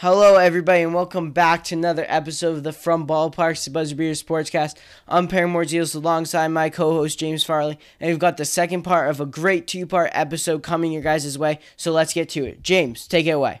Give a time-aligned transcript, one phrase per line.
[0.00, 4.14] Hello, everybody, and welcome back to another episode of the From Ballparks to Buzzer Beater
[4.14, 4.78] Sportscast.
[5.06, 9.10] I'm Paramore Morziels alongside my co host James Farley, and we've got the second part
[9.10, 11.58] of a great two part episode coming your guys' way.
[11.76, 12.62] So let's get to it.
[12.62, 13.60] James, take it away.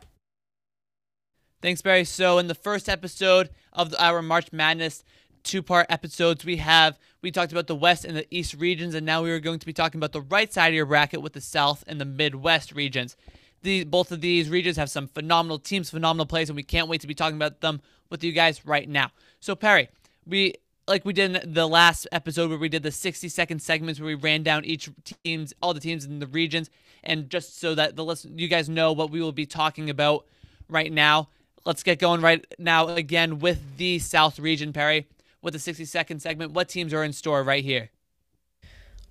[1.60, 2.04] Thanks, Perry.
[2.04, 5.04] So, in the first episode of our March Madness
[5.42, 9.04] two part episodes, we have we talked about the West and the East regions, and
[9.04, 11.34] now we are going to be talking about the right side of your bracket with
[11.34, 13.14] the South and the Midwest regions.
[13.62, 17.02] The, both of these regions have some phenomenal teams, phenomenal plays, and we can't wait
[17.02, 19.10] to be talking about them with you guys right now.
[19.38, 19.88] So, Perry,
[20.26, 20.54] we
[20.88, 24.08] like we did in the last episode where we did the 60 second segments where
[24.08, 24.90] we ran down each
[25.24, 26.68] teams, all the teams in the regions,
[27.04, 30.26] and just so that the list, you guys know what we will be talking about
[30.68, 31.28] right now.
[31.64, 35.06] Let's get going right now again with the South region, Perry,
[35.42, 36.52] with the 60 second segment.
[36.52, 37.90] What teams are in store right here?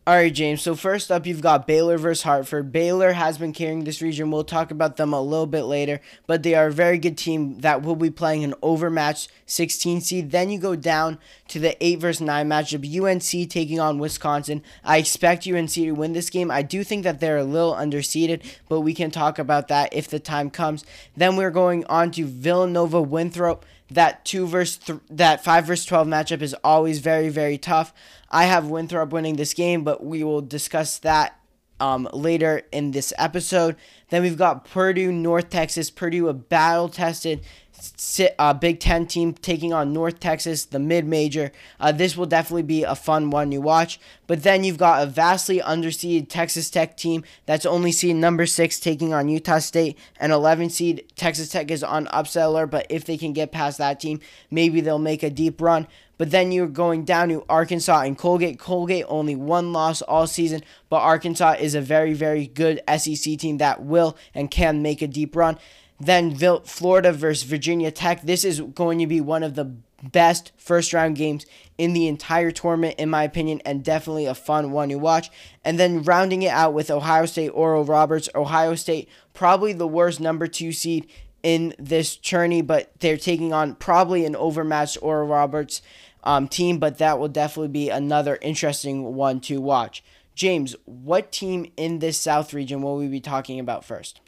[0.09, 0.63] All right, James.
[0.63, 2.72] So first up, you've got Baylor versus Hartford.
[2.72, 4.31] Baylor has been carrying this region.
[4.31, 7.59] We'll talk about them a little bit later, but they are a very good team
[7.59, 10.31] that will be playing an overmatched 16 seed.
[10.31, 12.83] Then you go down to the 8 versus 9 matchup.
[12.83, 14.64] UNC taking on Wisconsin.
[14.83, 16.50] I expect UNC to win this game.
[16.50, 20.08] I do think that they're a little underseeded, but we can talk about that if
[20.08, 20.83] the time comes.
[21.16, 26.08] Then we're going on to Villanova Winthrop that two verse th- that five verse twelve
[26.08, 27.94] matchup is always very very tough.
[28.30, 31.40] I have Winthrop winning this game, but we will discuss that
[31.80, 33.76] um, later in this episode.
[34.10, 35.90] Then we've got Purdue, North Texas.
[35.90, 37.42] Purdue, a battle tested
[38.38, 41.52] uh, Big Ten team taking on North Texas, the mid major.
[41.80, 43.99] Uh, this will definitely be a fun one to watch.
[44.27, 48.80] But then you've got a vastly underseeded Texas Tech team that's only seed number six
[48.80, 52.67] taking on Utah State, and 11 seed Texas Tech is on upset alert.
[52.67, 54.19] But if they can get past that team,
[54.52, 55.88] maybe they'll make a deep run.
[56.19, 58.59] But then you're going down to Arkansas and Colgate.
[58.59, 63.58] Colgate only one loss all season, but Arkansas is a very, very good SEC team
[63.59, 65.58] that will and can make a deep run.
[66.00, 68.21] Then Florida versus Virginia Tech.
[68.21, 71.45] This is going to be one of the best first round games
[71.77, 75.30] in the entire tournament, in my opinion, and definitely a fun one to watch.
[75.64, 78.30] And then rounding it out with Ohio State, Oral Roberts.
[78.33, 81.10] Ohio State, probably the worst number two seed
[81.43, 85.81] in this tourney, but they're taking on probably an overmatched Oral Roberts
[86.23, 90.04] um, team, but that will definitely be another interesting one to watch.
[90.36, 94.21] James, what team in this South region will we be talking about first?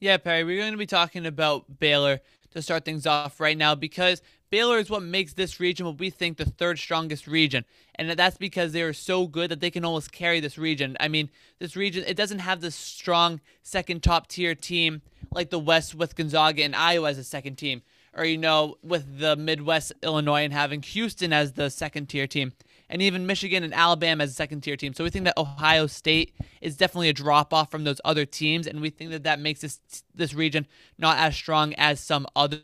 [0.00, 2.20] Yeah, Perry, we're going to be talking about Baylor
[2.52, 6.08] to start things off right now because Baylor is what makes this region what we
[6.08, 7.64] think the third strongest region.
[7.96, 10.96] And that's because they are so good that they can almost carry this region.
[11.00, 15.58] I mean, this region, it doesn't have this strong second top tier team like the
[15.58, 17.82] West with Gonzaga and Iowa as a second team.
[18.16, 22.52] Or, you know, with the Midwest Illinois and having Houston as the second tier team
[22.90, 24.94] and even Michigan and Alabama as a second tier team.
[24.94, 28.66] So we think that Ohio State is definitely a drop off from those other teams,
[28.66, 29.80] and we think that that makes this
[30.14, 30.66] this region
[30.98, 32.62] not as strong as some others.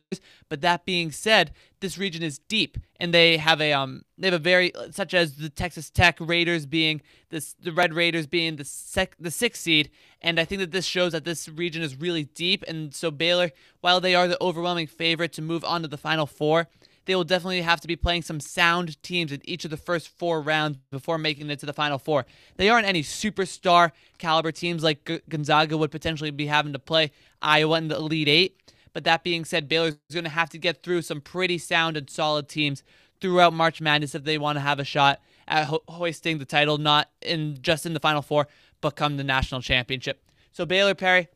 [0.48, 4.34] But that being said, this region is deep, and they have a um they have
[4.34, 8.64] a very such as the Texas Tech Raiders being this the Red Raiders being the
[8.64, 9.90] sec the sixth seed,
[10.22, 13.50] and I think that this shows that this region is really deep, and so Baylor,
[13.80, 16.68] while they are the overwhelming favorite to move on to the Final Four
[17.06, 20.08] they will definitely have to be playing some sound teams in each of the first
[20.08, 22.26] four rounds before making it to the final four.
[22.56, 27.10] They aren't any superstar caliber teams like G- Gonzaga would potentially be having to play
[27.42, 28.72] Iowa in the Elite Eight.
[28.92, 32.08] But that being said, Baylor's going to have to get through some pretty sound and
[32.08, 32.82] solid teams
[33.20, 36.78] throughout March Madness if they want to have a shot at ho- hoisting the title,
[36.78, 38.46] not in just in the Final Four,
[38.80, 40.22] but come the national championship.
[40.52, 41.28] So Baylor Perry,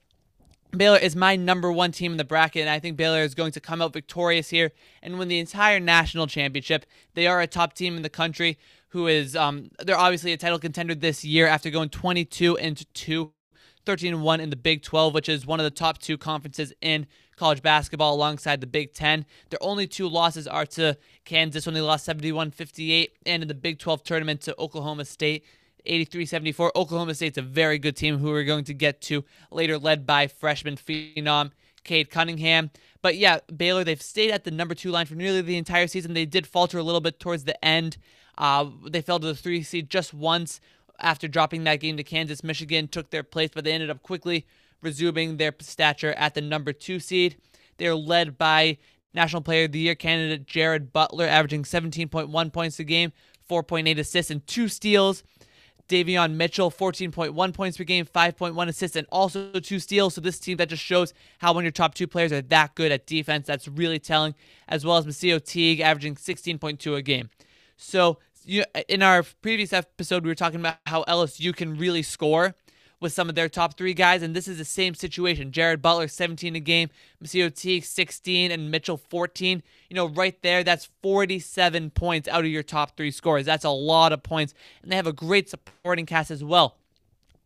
[0.77, 3.53] Baylor is my number one team in the bracket, and I think Baylor is going
[3.53, 6.85] to come out victorious here and win the entire national championship.
[7.15, 8.59] They are a top team in the country
[8.89, 13.33] who is, um, they're obviously a title contender this year after going 22 and 2,
[13.87, 16.73] 13 and 1 in the Big 12, which is one of the top two conferences
[16.83, 17.07] in
[17.37, 19.25] college basketball alongside the Big 10.
[19.49, 23.55] Their only two losses are to Kansas when they lost 71 58, and in the
[23.55, 25.45] Big 12 tournament to Oklahoma State
[25.89, 26.73] 83 74.
[26.77, 30.27] Oklahoma State's a very good team who we're going to get to later, led by
[30.27, 31.53] freshman phenom
[31.85, 32.71] Cade Cunningham.
[33.03, 36.15] But yeah, Baylor, they've stayed at the number two line for nearly the entire season.
[36.15, 37.97] They did falter a little bit towards the end.
[38.37, 40.61] Uh, they fell to the three seed just once
[41.01, 42.45] after dropping that game to Kansas.
[42.45, 44.47] Michigan took their place, but they ended up quickly
[44.83, 47.37] resuming their stature at the number two seed.
[47.79, 48.79] They're led by
[49.15, 53.13] National Player of the Year candidate Jared Butler, averaging 17.1 points a game,
[53.49, 55.23] 4.8 assists, and two steals.
[55.89, 60.15] Davion Mitchell, 14.1 points per game, 5.1 assists, and also two steals.
[60.15, 62.93] So this team that just shows how when your top two players are that good
[62.93, 64.35] at defense, that's really telling.
[64.69, 67.31] As well as MaCio Teague, averaging 16.2 a game.
[67.77, 72.55] So you, in our previous episode, we were talking about how LSU can really score.
[73.01, 75.53] With some of their top three guys, and this is the same situation.
[75.53, 76.89] Jared Butler, 17 a game,
[77.23, 79.63] MaCio Teague, 16, and Mitchell, 14.
[79.89, 83.47] You know, right there, that's 47 points out of your top three scores.
[83.47, 84.53] That's a lot of points,
[84.83, 86.77] and they have a great supporting cast as well.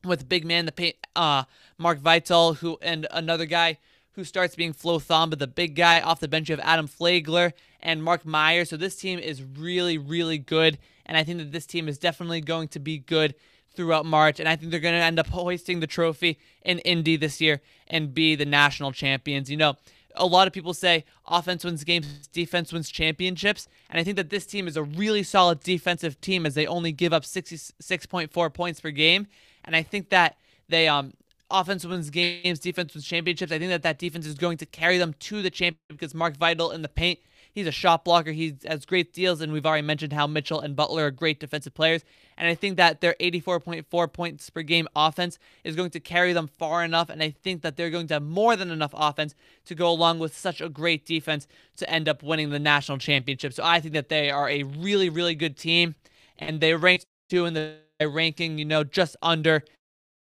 [0.04, 1.44] With big man, the uh,
[1.76, 3.78] Mark Vital, who and another guy
[4.12, 6.48] who starts being Flo Thamba, the big guy off the bench.
[6.48, 8.64] You have Adam Flagler and Mark Mayer.
[8.64, 10.78] So this team is really, really good.
[11.06, 13.34] And I think that this team is definitely going to be good
[13.74, 14.40] throughout March.
[14.40, 17.60] And I think they're going to end up hoisting the trophy in Indy this year
[17.88, 19.50] and be the national champions.
[19.50, 19.76] You know,
[20.14, 23.68] a lot of people say offense wins games, defense wins championships.
[23.90, 26.92] And I think that this team is a really solid defensive team as they only
[26.92, 29.26] give up 66.4 points per game.
[29.64, 30.36] And I think that
[30.68, 31.12] they um
[31.50, 33.52] offense wins games, defense wins championships.
[33.52, 36.36] I think that that defense is going to carry them to the championship because Mark
[36.36, 37.18] Vital in the paint
[37.52, 38.32] He's a shot blocker.
[38.32, 41.74] He has great deals, and we've already mentioned how Mitchell and Butler are great defensive
[41.74, 42.02] players.
[42.38, 46.48] And I think that their 84.4 points per game offense is going to carry them
[46.58, 47.10] far enough.
[47.10, 49.34] And I think that they're going to have more than enough offense
[49.66, 51.46] to go along with such a great defense
[51.76, 53.52] to end up winning the national championship.
[53.52, 55.94] So I think that they are a really, really good team.
[56.38, 59.62] And they rank two in the ranking, you know, just under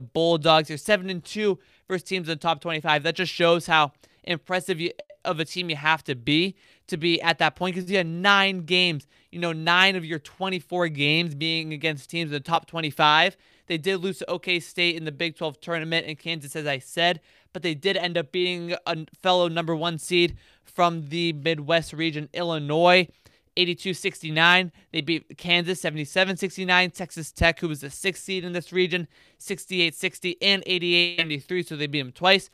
[0.01, 0.69] Bulldogs.
[0.69, 3.03] They're 7 and 2 versus teams in the top 25.
[3.03, 3.93] That just shows how
[4.25, 4.93] impressive you,
[5.25, 6.57] of a team you have to be
[6.93, 10.19] to be at that point because you had nine games, you know, nine of your
[10.19, 13.37] 24 games being against teams in the top 25.
[13.67, 16.79] They did lose to OK State in the Big 12 tournament in Kansas, as I
[16.79, 17.21] said,
[17.53, 22.29] but they did end up being a fellow number one seed from the Midwest region,
[22.33, 23.09] Illinois.
[23.55, 24.73] 82 69.
[24.93, 26.91] They beat Kansas 77 69.
[26.91, 29.07] Texas Tech, who was the sixth seed in this region,
[29.37, 31.63] 68 60 and 88 93.
[31.63, 32.49] So they beat them twice.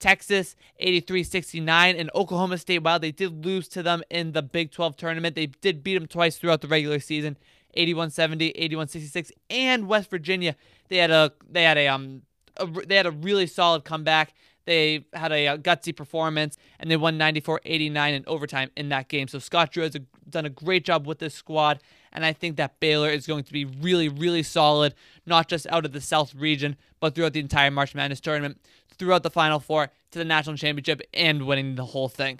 [0.00, 4.96] Texas 83-69 and Oklahoma State while they did lose to them in the Big 12
[4.96, 7.36] tournament they did beat them twice throughout the regular season
[7.76, 10.56] 81-70 81-66 and West Virginia
[10.88, 12.22] they had a they had a um
[12.60, 14.34] a, they had a really solid comeback.
[14.66, 19.26] They had a, a gutsy performance and they won 94-89 in overtime in that game.
[19.26, 21.80] So Scott Drew has a, done a great job with this squad
[22.12, 24.94] and I think that Baylor is going to be really really solid
[25.26, 28.60] not just out of the South region but throughout the entire March Madness tournament
[29.00, 32.38] throughout the Final Four to the national championship and winning the whole thing.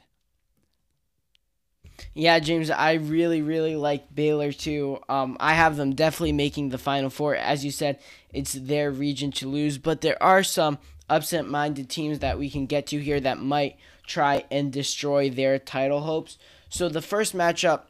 [2.14, 5.00] Yeah, James, I really, really like Baylor too.
[5.08, 7.34] Um, I have them definitely making the Final Four.
[7.34, 7.98] As you said,
[8.32, 10.78] it's their region to lose, but there are some
[11.08, 13.76] upset minded teams that we can get to here that might
[14.06, 16.38] try and destroy their title hopes.
[16.68, 17.82] So the first matchup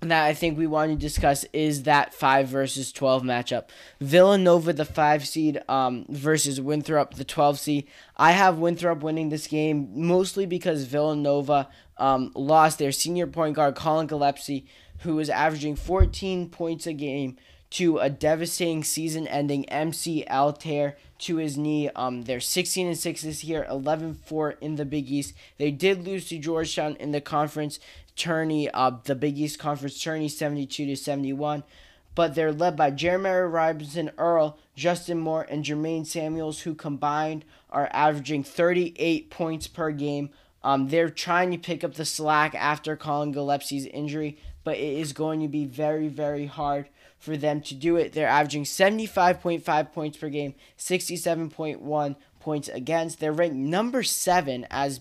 [0.00, 3.64] that I think we want to discuss is that 5 versus 12 matchup.
[4.00, 7.88] Villanova, the 5 seed, um, versus Winthrop, the 12 seed.
[8.16, 13.74] I have Winthrop winning this game mostly because Villanova um, lost their senior point guard,
[13.74, 14.66] Collin Gillespie,
[15.00, 17.36] who was averaging 14 points a game
[17.68, 21.90] to a devastating season-ending MCL tear to his knee.
[21.90, 25.34] Um, they're 16 and 6 this year, 11-4 in the Big East.
[25.58, 27.80] They did lose to Georgetown in the conference
[28.16, 31.62] tourney, uh, the Big East Conference tourney, 72 to 71.
[32.14, 37.90] But they're led by Jeremiah Robinson Earl, Justin Moore, and Jermaine Samuels, who combined are
[37.92, 40.30] averaging 38 points per game.
[40.64, 45.12] Um, they're trying to pick up the slack after Collin Gillespie's injury, but it is
[45.12, 48.12] going to be very, very hard for them to do it.
[48.12, 53.20] They're averaging 75.5 points per game, 67.1 points against.
[53.20, 55.00] They're ranked number seven as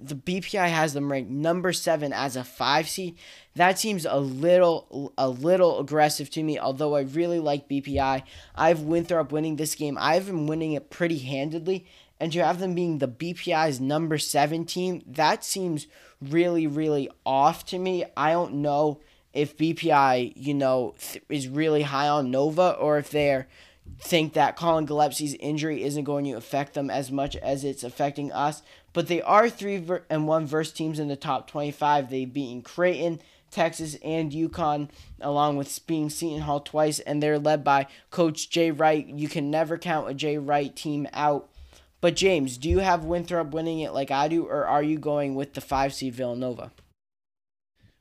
[0.00, 3.16] the BPI has them ranked number seven as a five seed.
[3.56, 6.58] That seems a little a little aggressive to me.
[6.58, 8.22] Although I really like BPI,
[8.54, 9.98] I have Winthrop winning this game.
[9.98, 11.86] I have them winning it pretty handedly,
[12.20, 15.86] and to have them being the BPI's number seven team, that seems
[16.20, 18.04] really really off to me.
[18.16, 19.00] I don't know
[19.32, 23.48] if BPI you know th- is really high on Nova or if they're
[24.00, 28.32] think that Collin Gillespie's injury isn't going to affect them as much as it's affecting
[28.32, 28.62] us.
[28.92, 32.10] But they are three and one verse teams in the top 25.
[32.10, 34.88] They've beaten Creighton, Texas, and UConn,
[35.20, 39.06] along with being Seton Hall twice, and they're led by Coach Jay Wright.
[39.06, 41.48] You can never count a Jay Wright team out.
[42.00, 45.34] But James, do you have Winthrop winning it like I do, or are you going
[45.34, 46.70] with the five seed Villanova?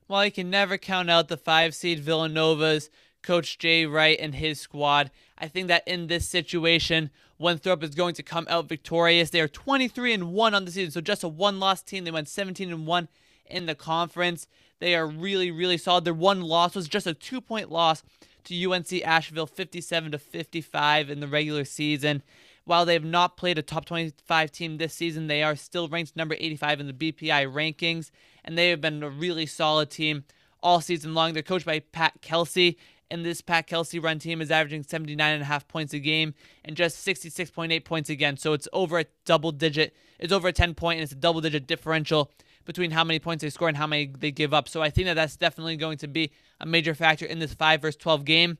[0.07, 2.89] Well, you can never count out the five seed Villanova's
[3.21, 5.11] Coach Jay Wright and his squad.
[5.37, 7.09] I think that in this situation,
[7.39, 9.29] Winthrop is going to come out victorious.
[9.29, 12.03] They are 23 and 1 on the season, so just a one-loss team.
[12.03, 13.07] They went 17 and 1
[13.45, 14.47] in the conference.
[14.79, 16.05] They are really, really solid.
[16.05, 18.03] Their one loss was just a two-point loss
[18.45, 22.23] to UNC Asheville, 57 to 55 in the regular season.
[22.65, 26.15] While they have not played a top 25 team this season, they are still ranked
[26.15, 28.11] number 85 in the BPI rankings,
[28.43, 30.25] and they have been a really solid team
[30.61, 31.33] all season long.
[31.33, 32.77] They're coached by Pat Kelsey,
[33.09, 36.33] and this Pat Kelsey run team is averaging 79.5 points a game
[36.65, 38.37] and just 66.8 points again.
[38.37, 39.95] So it's over a double digit.
[40.19, 42.31] It's over a 10 point, and it's a double digit differential
[42.65, 44.67] between how many points they score and how many they give up.
[44.67, 47.81] So I think that that's definitely going to be a major factor in this 5
[47.81, 48.57] versus 12 game.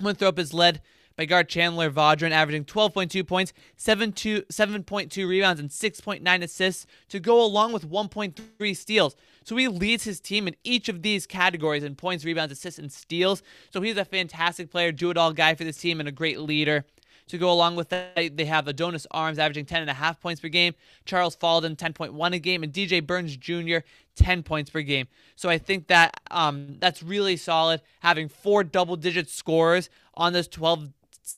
[0.00, 0.80] Winthrop is led
[1.16, 7.72] by guard Chandler Vaudrin, averaging 12.2 points, 7.2 rebounds, and 6.9 assists to go along
[7.72, 9.16] with 1.3 steals.
[9.44, 12.92] So he leads his team in each of these categories in points, rebounds, assists, and
[12.92, 13.42] steals.
[13.70, 16.40] So he's a fantastic player, do it all guy for this team, and a great
[16.40, 16.84] leader.
[17.30, 21.34] To go along with that, they have Adonis Arms averaging 10.5 points per game, Charles
[21.34, 23.78] Falden 10.1 a game, and DJ Burns Jr.
[24.14, 25.08] 10 points per game.
[25.34, 27.82] So I think that um, that's really solid.
[28.00, 30.90] Having four double-digit scorers on this 12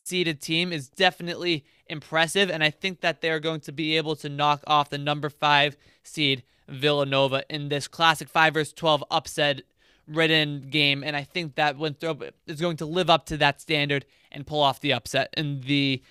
[0.05, 4.29] seeded team is definitely impressive, and I think that they're going to be able to
[4.29, 9.63] knock off the number five seed Villanova in this classic five versus 12 upset
[10.07, 14.05] ridden game, and I think that Winthrop is going to live up to that standard
[14.31, 16.03] and pull off the upset in the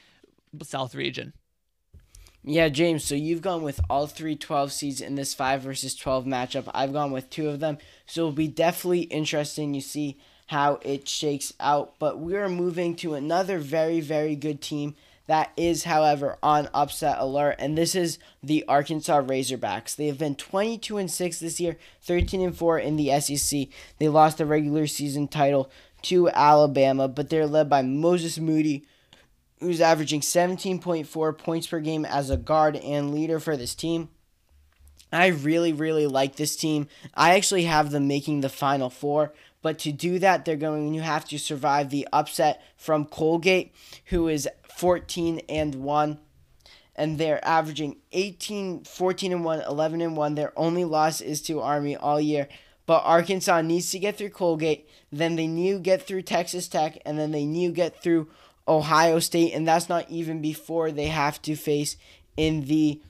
[0.64, 1.34] South region.
[2.44, 6.24] Yeah, James, so you've gone with all three 12 seeds in this 5 versus 12
[6.26, 6.72] matchup.
[6.74, 7.78] I've gone with two of them.
[8.06, 9.74] So it'll be definitely interesting.
[9.74, 10.18] You see
[10.48, 11.94] how it shakes out.
[12.00, 14.96] But we are moving to another very, very good team
[15.28, 19.96] that is, however, on upset alert, and this is the Arkansas Razorbacks.
[19.96, 23.68] They have been 22 and 6 this year, 13 and 4 in the SEC.
[24.00, 25.70] They lost the regular season title
[26.04, 28.86] to Alabama, but they're led by Moses Moody,
[29.60, 34.08] who's averaging 17.4 points per game as a guard and leader for this team.
[35.12, 36.88] I really, really like this team.
[37.14, 39.34] I actually have them making the Final Four.
[39.68, 44.30] But to do that, they're going to have to survive the upset from Colgate, who
[44.30, 44.48] is
[44.78, 46.20] 14 and 1
[46.96, 51.60] and they're averaging 18 14 and 1 11 and 1 their only loss is to
[51.60, 52.48] army all year.
[52.86, 57.02] But arkansas needs to get through colgate then they need to get through texas tech
[57.06, 58.30] and then they need to get through
[58.70, 61.98] ohio state and that's not even before they have to face
[62.38, 63.02] in the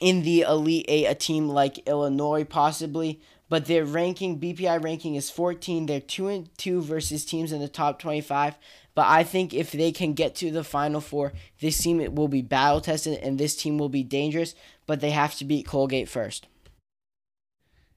[0.00, 5.30] in the elite eight a team like illinois possibly but their ranking BPI ranking is
[5.30, 5.86] 14.
[5.86, 8.56] They're 2 and 2 versus teams in the top 25.
[8.94, 12.42] But I think if they can get to the final four, this team will be
[12.42, 14.54] battle tested and this team will be dangerous,
[14.86, 16.48] but they have to beat Colgate first.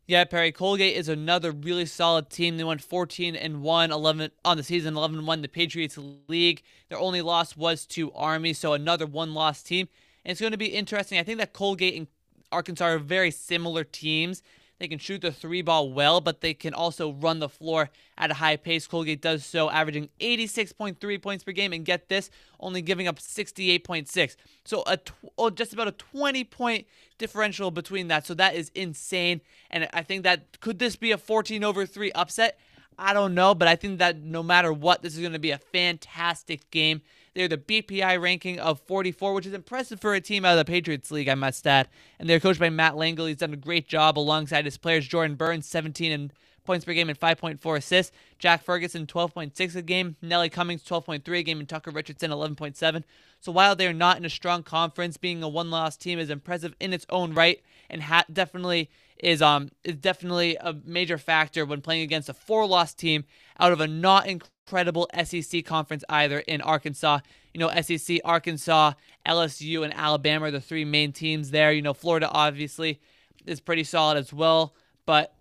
[0.10, 2.58] Yeah, Perry Colgate is another really solid team.
[2.58, 6.64] They went 14 and 1 11 on the season, 11 and 1 the Patriots League.
[6.90, 9.88] Their only loss was to Army, so another one-loss team.
[10.26, 11.20] And it's going to be interesting.
[11.20, 12.08] I think that Colgate and
[12.52, 14.42] Arkansas are very similar teams.
[14.80, 18.32] They can shoot the three ball well, but they can also run the floor at
[18.32, 18.88] a high pace.
[18.88, 24.36] Colgate does so, averaging 86.3 points per game, and get this, only giving up 68.6.
[24.64, 28.26] So a tw- oh, just about a 20 point differential between that.
[28.26, 29.42] So that is insane.
[29.70, 32.58] And I think that could this be a 14 over 3 upset?
[32.98, 35.52] I don't know, but I think that no matter what, this is going to be
[35.52, 37.02] a fantastic game.
[37.40, 40.70] They're the BPI ranking of 44, which is impressive for a team out of the
[40.70, 41.88] Patriots League, I must add.
[42.20, 43.30] And they're coached by Matt Langel.
[43.30, 45.08] He's done a great job alongside his players.
[45.08, 46.34] Jordan Burns, 17 and
[46.70, 48.16] points per game and 5.4 assists.
[48.38, 50.16] Jack Ferguson, 12.6 a game.
[50.22, 51.60] Nelly Cummings, 12.3 a game.
[51.60, 53.04] And Tucker Richardson, 11.7.
[53.40, 56.94] So while they're not in a strong conference, being a one-loss team is impressive in
[56.94, 62.04] its own right and ha- definitely is um is definitely a major factor when playing
[62.04, 63.26] against a four-loss team
[63.60, 67.22] out of a not incredible SEC conference either in Arkansas.
[67.52, 68.94] You know, SEC, Arkansas,
[69.26, 71.72] LSU, and Alabama are the three main teams there.
[71.72, 73.02] You know, Florida obviously
[73.48, 74.76] is pretty solid as well,
[75.08, 75.34] but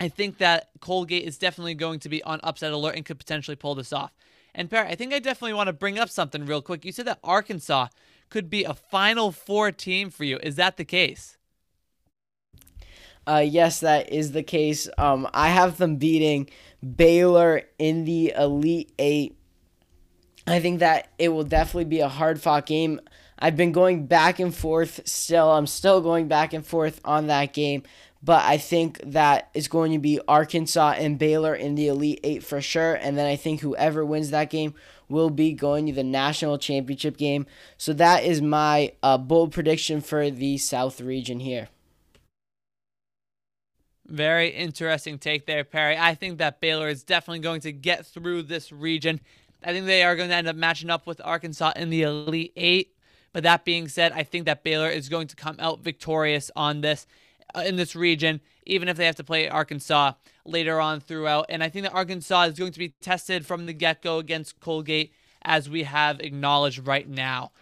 [0.00, 3.56] I think that Colgate is definitely going to be on upset alert and could potentially
[3.56, 4.12] pull this off.
[4.54, 6.84] And Perry, I think I definitely want to bring up something real quick.
[6.84, 7.88] You said that Arkansas
[8.30, 10.38] could be a Final Four team for you.
[10.42, 11.36] Is that the case?
[13.26, 14.88] Uh, yes, that is the case.
[14.96, 16.48] Um, I have them beating
[16.96, 19.36] Baylor in the Elite Eight.
[20.46, 23.00] I think that it will definitely be a hard fought game.
[23.38, 25.52] I've been going back and forth still.
[25.52, 27.82] I'm still going back and forth on that game.
[28.22, 32.42] But I think that it's going to be Arkansas and Baylor in the Elite Eight
[32.42, 32.94] for sure.
[32.94, 34.74] And then I think whoever wins that game
[35.08, 37.46] will be going to the national championship game.
[37.76, 41.68] So that is my uh, bold prediction for the South region here.
[44.04, 45.96] Very interesting take there, Perry.
[45.96, 49.20] I think that Baylor is definitely going to get through this region.
[49.62, 52.52] I think they are going to end up matching up with Arkansas in the Elite
[52.56, 52.94] Eight.
[53.32, 56.80] But that being said, I think that Baylor is going to come out victorious on
[56.80, 57.06] this
[57.64, 60.12] in this region, even if they have to play Arkansas
[60.44, 61.46] later on throughout.
[61.48, 64.60] And I think that Arkansas is going to be tested from the get go against
[64.60, 65.12] Colgate,
[65.42, 67.52] as we have acknowledged right now.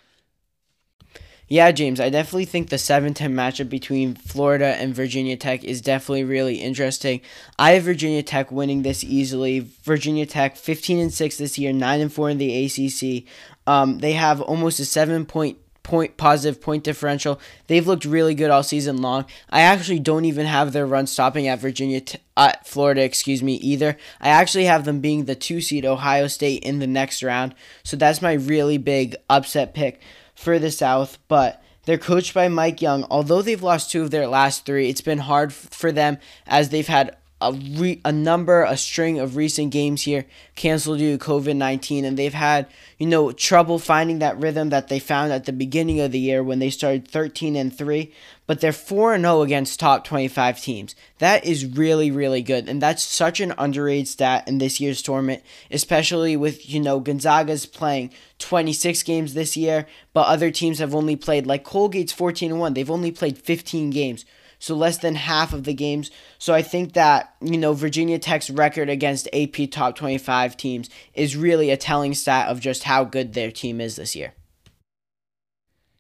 [1.49, 5.81] Yeah, James, I definitely think the 7 10 matchup between Florida and Virginia Tech is
[5.81, 7.21] definitely really interesting.
[7.57, 9.61] I have Virginia Tech winning this easily.
[9.85, 13.33] Virginia Tech 15 and 6 this year, 9 and 4 in the ACC.
[13.65, 17.41] Um, they have almost a 7 point point positive point differential.
[17.69, 19.25] They've looked really good all season long.
[19.49, 23.55] I actually don't even have their run stopping at Virginia, t- at Florida, excuse me,
[23.55, 23.97] either.
[24.21, 27.55] I actually have them being the two seed Ohio State in the next round.
[27.85, 30.01] So that's my really big upset pick
[30.35, 33.07] for the South, but they're coached by Mike Young.
[33.09, 36.89] Although they've lost two of their last three, it's been hard for them as they've
[36.89, 40.25] had a, re- a number, a string of recent games here
[40.55, 42.67] canceled due to COVID 19, and they've had,
[42.99, 46.43] you know, trouble finding that rhythm that they found at the beginning of the year
[46.43, 48.11] when they started 13 and 3,
[48.47, 50.95] but they're 4 and 0 against top 25 teams.
[51.19, 55.43] That is really, really good, and that's such an underrated stat in this year's tournament,
[55.71, 61.17] especially with, you know, Gonzaga's playing 26 games this year, but other teams have only
[61.17, 64.25] played, like Colgate's 14 and 1, they've only played 15 games
[64.59, 66.11] so less than half of the games.
[66.39, 71.37] So I think that, you know, Virginia Tech's record against AP top 25 teams is
[71.37, 74.35] really a telling stat of just how good their team is this year.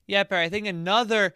[0.06, 1.34] Yeah, Perry, I think another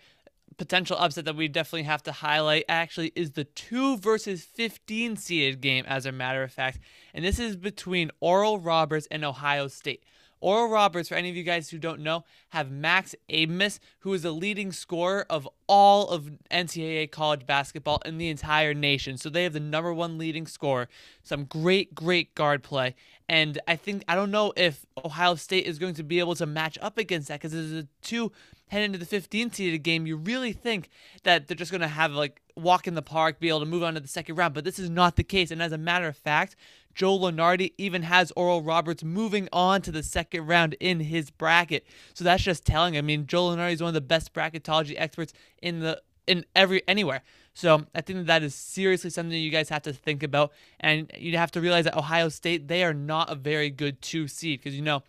[0.56, 5.60] potential upset that we definitely have to highlight actually is the 2 versus 15 seeded
[5.60, 6.78] game, as a matter of fact.
[7.14, 10.04] And this is between Oral Roberts and Ohio State.
[10.40, 14.22] Oral Roberts, for any of you guys who don't know, have Max Abmas, who is
[14.22, 19.16] the leading scorer of all of NCAA college basketball in the entire nation.
[19.16, 20.88] So they have the number one leading scorer.
[21.22, 22.94] Some great, great guard play.
[23.28, 26.46] And I think, I don't know if Ohio State is going to be able to
[26.46, 28.32] match up against that because there's a two
[28.68, 30.06] head into the 15 seeded game.
[30.06, 30.88] You really think
[31.24, 33.82] that they're just going to have like walk in the park, be able to move
[33.82, 34.54] on to the second round.
[34.54, 35.50] But this is not the case.
[35.50, 36.56] And as a matter of fact,
[36.94, 41.86] Joe Lunardi even has Oral Roberts moving on to the second round in his bracket.
[42.14, 42.96] So that's just telling.
[42.96, 45.32] I mean, Joe Lunardi is one of the best bracketology experts
[45.62, 47.22] in the in every anywhere.
[47.54, 51.10] So I think that, that is seriously something you guys have to think about, and
[51.16, 54.60] you have to realize that Ohio State they are not a very good two seed
[54.60, 55.02] because you know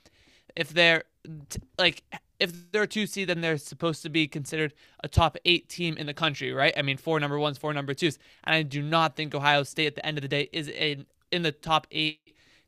[0.55, 1.03] if they're
[1.77, 2.03] like
[2.39, 5.95] if they're a two seed, then they're supposed to be considered a top eight team
[5.95, 6.73] in the country, right?
[6.75, 9.87] I mean, four number ones, four number twos, and I do not think Ohio State
[9.87, 12.19] at the end of the day is a in the top eight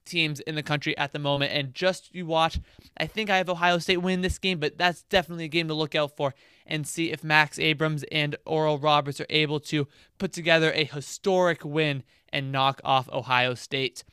[0.06, 1.52] teams in the country at the moment.
[1.52, 2.60] And just you watch,
[2.98, 5.74] I think I have Ohio State win this game, but that's definitely a game to
[5.74, 6.34] look out for
[6.66, 11.64] and see if Max Abmas and Oral Roberts are able to put together a historic
[11.64, 14.04] win and knock off Ohio State.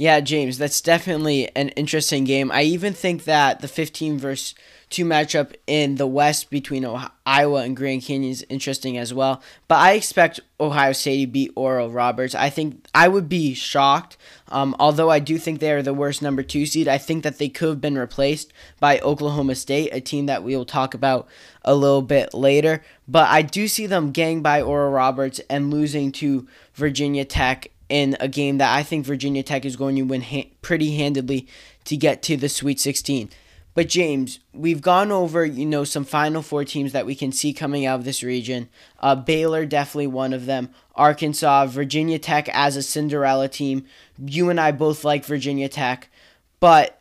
[0.00, 2.50] Yeah, James, that's definitely an interesting game.
[2.50, 4.54] I even think that the 15 verse
[4.88, 9.42] 2 matchup in the West between Ohio, Iowa and Grand Canyon is interesting as well.
[9.68, 12.34] But I expect Ohio State to beat Oral Roberts.
[12.34, 14.16] I think I would be shocked.
[14.48, 17.36] Um, although I do think they are the worst number two seed, I think that
[17.36, 21.28] they could have been replaced by Oklahoma State, a team that we will talk about
[21.62, 22.82] a little bit later.
[23.06, 28.16] But I do see them getting by Oral Roberts and losing to Virginia Tech in
[28.20, 31.46] a game that I think Virginia Tech is going to win ha- pretty handedly
[31.84, 33.30] to get to the Sweet 16.
[33.74, 37.52] But James, we've gone over, you know, some Final Four teams that we can see
[37.52, 38.68] coming out of this region.
[38.98, 40.70] Uh, Baylor, definitely one of them.
[40.94, 43.84] Arkansas, Virginia Tech as a Cinderella team.
[44.18, 46.10] You and I both like Virginia Tech.
[46.58, 47.00] But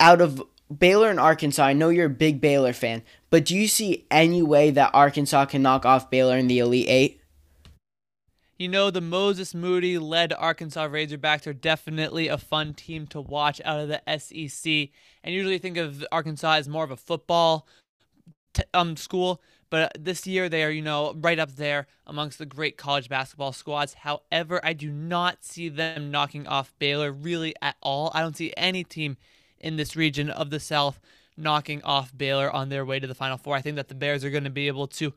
[0.00, 0.42] out of
[0.76, 4.42] Baylor and Arkansas, I know you're a big Baylor fan, but do you see any
[4.42, 7.20] way that Arkansas can knock off Baylor in the Elite Eight?
[8.58, 13.60] You know, the Moses Moody led Arkansas Razorbacks are definitely a fun team to watch
[13.66, 14.88] out of the SEC.
[15.22, 17.66] And usually think of Arkansas as more of a football
[18.54, 22.46] t- um, school, but this year they are, you know, right up there amongst the
[22.46, 23.92] great college basketball squads.
[23.92, 28.10] However, I do not see them knocking off Baylor really at all.
[28.14, 29.18] I don't see any team
[29.60, 30.98] in this region of the South
[31.36, 33.54] knocking off Baylor on their way to the Final Four.
[33.54, 35.12] I think that the Bears are going to be able to,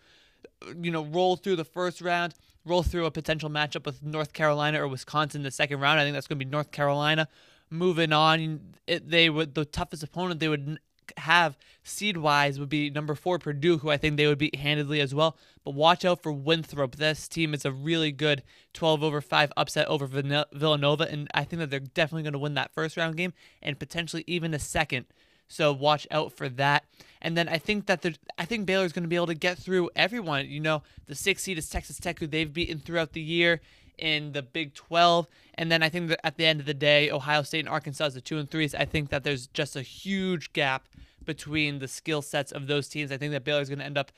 [0.81, 2.33] you know, roll through the first round
[2.65, 5.99] roll through a potential matchup with North Carolina or Wisconsin in the second round.
[5.99, 7.27] I think that's going to be North Carolina.
[7.69, 10.79] Moving on, it, they would the toughest opponent they would
[11.17, 15.01] have seed wise would be number four Purdue, who I think they would beat handedly
[15.01, 15.37] as well.
[15.63, 16.95] But watch out for Winthrop.
[16.95, 18.43] This team is a really good
[18.73, 22.53] 12 over 5 upset over Villanova, and I think that they're definitely going to win
[22.55, 25.05] that first round game and potentially even a second.
[25.49, 26.85] So watch out for that.
[27.21, 29.57] And then I think that the I think Baylor's going to be able to get
[29.57, 30.47] through everyone.
[30.47, 33.59] You know, the six seed is Texas Tech, who they've beaten throughout the year
[33.97, 35.27] in the Big 12.
[35.55, 38.05] And then I think that at the end of the day, Ohio State and Arkansas
[38.05, 38.73] is the two and threes.
[38.73, 40.87] I think that there's just a huge gap
[41.25, 43.11] between the skill sets of those teams.
[43.11, 44.11] I think that Baylor's going to end up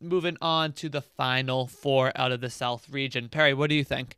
[0.00, 3.28] moving on to the final four out of the South region.
[3.28, 4.16] Perry, what do you think?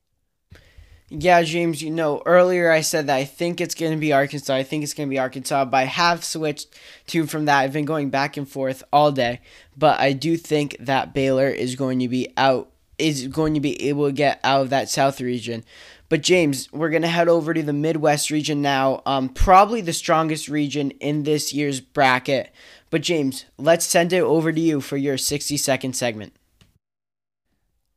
[1.13, 4.55] Yeah, James, you know, earlier I said that I think it's going to be Arkansas.
[4.55, 7.59] I think it's going to be Arkansas, but I have switched to from that.
[7.59, 9.41] I've been going back and forth all day,
[9.77, 13.89] but I do think that Baylor is going to be out is going to be
[13.89, 15.65] able to get out of that South region.
[16.09, 19.03] But James, we're going to head over to the Midwest region now.
[19.07, 22.53] Um, probably the strongest region in this year's bracket.
[22.91, 26.35] But James, let's send it over to you for your 60 second segment.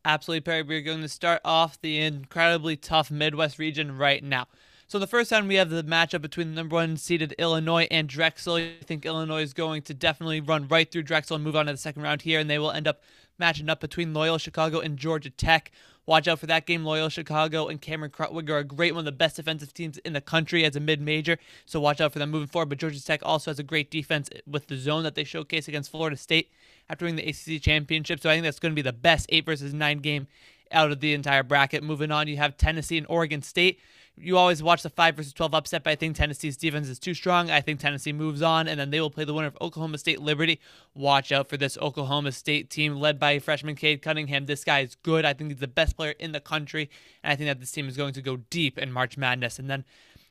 [0.05, 0.63] Absolutely, Perry.
[0.63, 4.47] We're going to start off the incredibly tough Midwest region right now.
[4.85, 8.09] So the first time we have the matchup between the number one seeded Illinois and
[8.09, 8.55] Drexel.
[8.55, 11.71] I think Illinois is going to definitely run right through Drexel and move on to
[11.71, 13.01] the second round here, and they will end up
[13.39, 15.71] matching up between Loyola Chicago and Georgia Tech.
[16.05, 16.83] Watch out for that game.
[16.83, 20.11] Loyola Chicago and Cameron Krutwig are a great one of the best defensive teams in
[20.11, 22.67] the country as a mid-major, so watch out for them moving forward.
[22.67, 25.91] But Georgia Tech also has a great defense with the zone that they showcase against
[25.91, 26.51] Florida State
[26.89, 28.19] after winning the ACC championship.
[28.21, 30.27] So I think that's going to be the best eight versus nine game
[30.71, 31.83] out of the entire bracket.
[31.83, 33.79] Moving on, you have Tennessee and Oregon State
[34.15, 37.15] you always watch the 5 versus 12 upset, but I think Tennessee's defense is too
[37.15, 37.49] strong.
[37.49, 40.21] I think Tennessee moves on, and then they will play the winner of Oklahoma State
[40.21, 40.59] Liberty.
[40.93, 44.45] Watch out for this Oklahoma State team led by freshman Cade Cunningham.
[44.45, 45.25] This guy is good.
[45.25, 46.91] I think he's the best player in the country,
[47.23, 49.57] and I think that this team is going to go deep in March Madness.
[49.57, 49.83] And then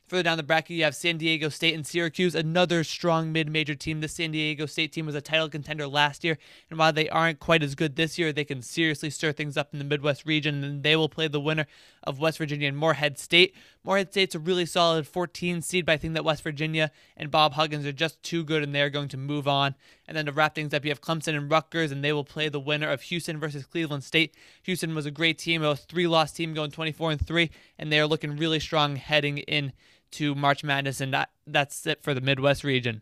[0.07, 4.01] Further down the bracket, you have San Diego State and Syracuse, another strong mid-major team.
[4.01, 6.37] The San Diego State team was a title contender last year,
[6.69, 9.69] and while they aren't quite as good this year, they can seriously stir things up
[9.71, 11.67] in the Midwest region, and they will play the winner
[12.03, 13.55] of West Virginia and Morehead State.
[13.83, 17.53] Morehead State's a really solid 14 seed, but I think that West Virginia and Bob
[17.53, 19.75] Huggins are just too good, and they're going to move on.
[20.07, 22.49] And then to wrap things up, you have Clemson and Rutgers, and they will play
[22.49, 24.35] the winner of Houston versus Cleveland State.
[24.63, 28.07] Houston was a great team, a three-loss team going 24 and three, and they are
[28.07, 29.73] looking really strong heading in
[30.11, 33.01] to March Madness, and that, that's it for the Midwest region.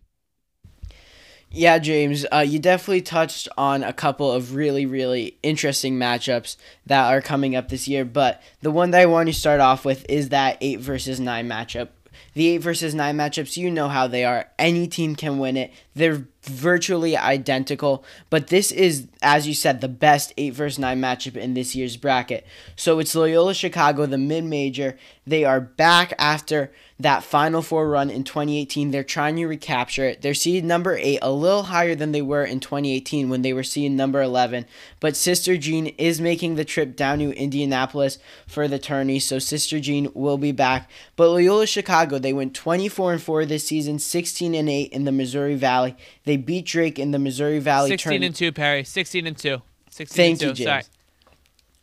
[1.54, 7.12] Yeah, James, uh, you definitely touched on a couple of really, really interesting matchups that
[7.12, 8.06] are coming up this year.
[8.06, 11.50] But the one that I want to start off with is that 8 versus 9
[11.50, 11.90] matchup.
[12.36, 14.48] The 8 versus 9 matchups, you know how they are.
[14.58, 15.74] Any team can win it.
[15.94, 21.36] They're virtually identical, but this is, as you said, the best 8 versus 9 matchup
[21.36, 22.48] in this year's bracket.
[22.78, 24.98] So it's Loyola Chicago, the mid major.
[25.28, 28.92] They are back after that Final Four run in 2018.
[28.92, 30.22] They're trying to recapture it.
[30.22, 33.64] They're seed number eight, a little higher than they were in 2018 when they were
[33.64, 34.66] seed number 11.
[35.00, 39.80] But Sister Jean is making the trip down to Indianapolis for the tourney, so Sister
[39.80, 40.90] Jean will be back.
[41.16, 45.12] But Loyola Chicago, they went 24 and 4 this season, 16 and 8 in the
[45.12, 45.96] Missouri Valley.
[46.26, 48.26] They beat Drake in the Missouri Valley 16 tourney.
[48.26, 48.84] and 2, Perry.
[48.84, 49.62] 16 and 2.
[49.90, 50.48] 16 Thank and 2.
[50.48, 50.86] you, James.
[50.86, 50.91] Sorry.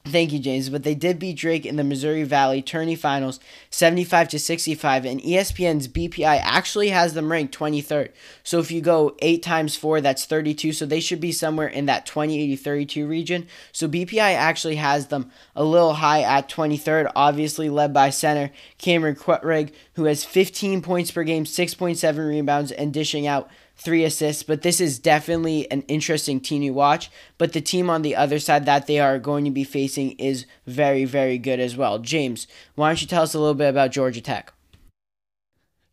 [0.04, 0.70] Thank you, James.
[0.70, 5.20] But they did beat Drake in the Missouri Valley Tourney Finals, 75 to 65, and
[5.20, 8.11] ESPN's BPI actually has them ranked 23rd.
[8.42, 10.72] So if you go eight times four, that's 32.
[10.72, 13.46] So they should be somewhere in that 20, 80, 32 region.
[13.72, 19.14] So BPI actually has them a little high at 23rd, obviously led by center Cameron
[19.14, 24.62] Krutwig, who has 15 points per game, 6.7 rebounds, and dishing out three assists, but
[24.62, 27.11] this is definitely an interesting team to watch.
[27.38, 30.47] But the team on the other side that they are going to be facing is
[30.67, 31.99] very, very good as well.
[31.99, 34.53] James, why don't you tell us a little bit about Georgia Tech?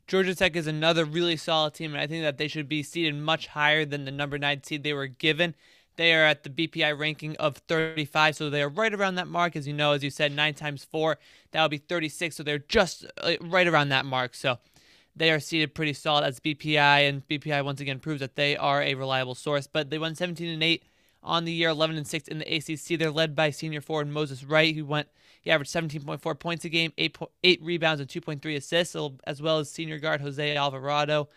[0.08, 3.16] Georgia Tech is another really solid team, and I think that they should be seeded
[3.16, 5.56] much higher than the number nine seed they were given.
[5.96, 9.56] They are at the BPI ranking of 35, so they are right around that mark.
[9.56, 11.18] As you know, as you said, nine times four,
[11.52, 14.36] that would be 36, so they're just uh, right around that mark.
[14.36, 14.60] So
[15.16, 18.82] they are seated pretty solid as BPI, and BPI once again proves that they are
[18.82, 19.68] a reliable source.
[19.68, 20.84] But they won 17 and 8
[21.24, 23.00] on the year, 11 and 6 in the ACC.
[23.00, 25.08] They're led by senior forward Moses Wright, who went
[25.46, 29.70] he averaged 17.4 points a game, 8, 8 rebounds, and 2.3 assists, as well as
[29.70, 31.30] senior guard Jose Alvarado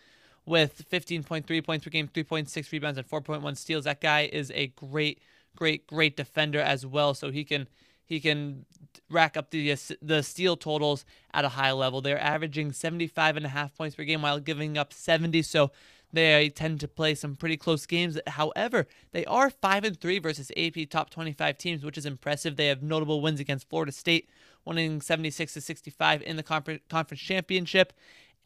[0.46, 3.84] with 15.3 points per game, 3.6 rebounds, and 4.1 steals.
[3.84, 5.20] That guy is a great,
[5.54, 7.12] great, great defender as well.
[7.12, 7.68] So he can
[8.08, 8.64] he can
[9.10, 12.00] rack up the the steal totals at a high level.
[12.00, 15.42] They're averaging 75 and a half points per game while giving up 70.
[15.42, 15.70] So
[16.12, 18.18] they tend to play some pretty close games.
[18.26, 22.56] However, they are 5 and 3 versus AP top 25 teams, which is impressive.
[22.56, 24.30] They have notable wins against Florida State,
[24.64, 27.92] winning 76 to 65 in the conference championship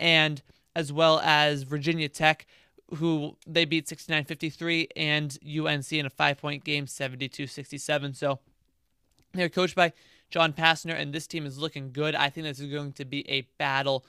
[0.00, 0.42] and
[0.74, 2.46] as well as Virginia Tech
[2.96, 8.16] who they beat 69-53 and UNC in a 5-point game 72-67.
[8.16, 8.38] So
[9.34, 9.92] they're coached by
[10.30, 12.14] John Pastner, and this team is looking good.
[12.14, 14.04] I think this is going to be a battle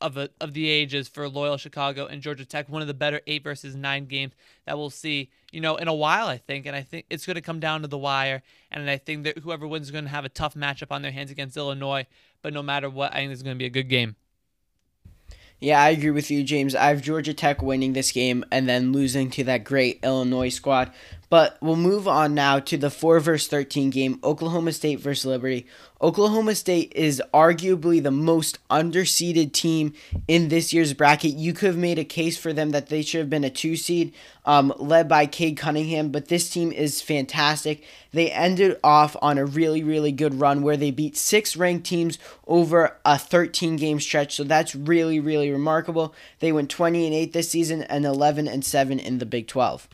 [0.00, 2.68] of a, of the ages for Loyola Chicago and Georgia Tech.
[2.68, 4.32] One of the better eight versus nine games
[4.66, 6.26] that we'll see, you know, in a while.
[6.26, 8.42] I think, and I think it's going to come down to the wire.
[8.70, 11.12] And I think that whoever wins is going to have a tough matchup on their
[11.12, 12.06] hands against Illinois.
[12.42, 14.16] But no matter what, I think it's going to be a good game.
[15.60, 16.74] Yeah, I agree with you, James.
[16.74, 20.90] I have Georgia Tech winning this game and then losing to that great Illinois squad.
[21.30, 25.64] But we'll move on now to the 4 versus 13 game Oklahoma State versus Liberty.
[26.02, 29.92] Oklahoma State is arguably the most underseeded team
[30.26, 31.34] in this year's bracket.
[31.34, 33.76] You could have made a case for them that they should have been a two
[33.76, 34.12] seed,
[34.44, 37.84] um, led by Cade Cunningham, but this team is fantastic.
[38.10, 42.18] They ended off on a really, really good run where they beat six ranked teams
[42.48, 44.34] over a 13 game stretch.
[44.34, 46.12] So that's really, really remarkable.
[46.40, 49.88] They went 20 and 8 this season and 11 and 7 in the Big 12.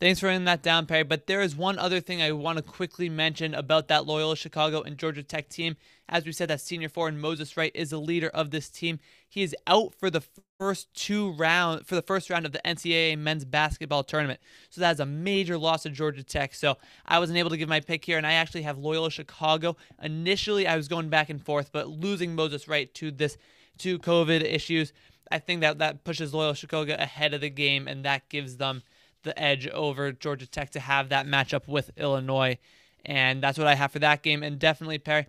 [0.00, 1.02] Thanks for writing that down, Perry.
[1.02, 4.80] But there is one other thing I want to quickly mention about that Loyola Chicago
[4.80, 5.76] and Georgia Tech team.
[6.08, 8.98] As we said, that senior forward Moses Wright is the leader of this team.
[9.28, 10.22] He is out for the
[10.58, 14.40] first two round for the first round of the NCAA men's basketball tournament.
[14.70, 16.54] So that is a major loss to Georgia Tech.
[16.54, 19.76] So I wasn't able to give my pick here, and I actually have Loyola Chicago.
[20.02, 23.36] Initially, I was going back and forth, but losing Moses Wright to this
[23.80, 24.94] to COVID issues,
[25.30, 28.82] I think that that pushes Loyola Chicago ahead of the game, and that gives them
[29.22, 32.58] the edge over Georgia Tech to have that matchup with Illinois.
[33.04, 34.42] And that's what I have for that game.
[34.42, 35.26] And definitely, Perry,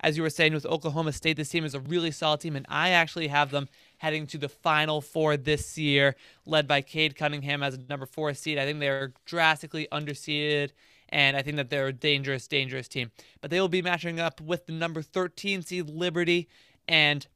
[0.00, 2.56] as you were saying with Oklahoma State, this team is a really solid team.
[2.56, 3.68] And I actually have them
[3.98, 8.34] heading to the Final Four this year, led by Cade Cunningham as a number four
[8.34, 8.58] seed.
[8.58, 10.70] I think they're drastically underseeded.
[11.08, 13.12] And I think that they're a dangerous, dangerous team.
[13.40, 16.48] But they will be matching up with the number 13 seed Liberty.
[16.88, 17.26] And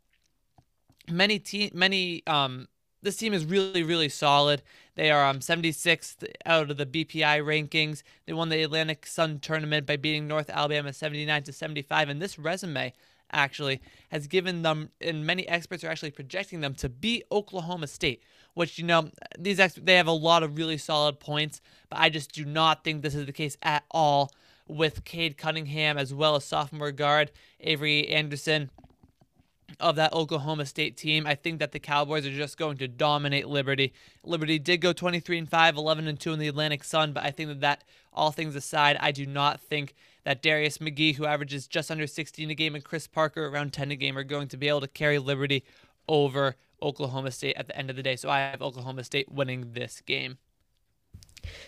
[1.08, 2.68] many te- many um,
[3.02, 4.62] this team is really, really solid.
[4.94, 8.02] They are um, 76th out of the BPI rankings.
[8.26, 12.08] They won the Atlantic Sun tournament by beating North Alabama 79 to 75.
[12.08, 12.92] And this resume
[13.32, 18.22] actually has given them, and many experts are actually projecting them to beat Oklahoma State,
[18.54, 22.10] which you know these ex- they have a lot of really solid points, but I
[22.10, 24.32] just do not think this is the case at all
[24.66, 28.70] with Cade Cunningham as well as sophomore guard Avery Anderson
[29.78, 31.26] of that Oklahoma State team.
[31.26, 33.92] I think that the Cowboys are just going to dominate Liberty.
[34.24, 37.30] Liberty did go 23 and 5, 11 and 2 in the Atlantic Sun, but I
[37.30, 41.66] think that that all things aside, I do not think that Darius McGhee, who averages
[41.66, 44.56] just under 16 a game, and Chris Parker around 10 a game, are going to
[44.56, 45.64] be able to carry Liberty
[46.08, 48.16] over Oklahoma State at the end of the day.
[48.16, 50.38] So I have Oklahoma State winning this game.